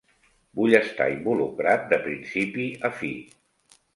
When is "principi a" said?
2.07-2.93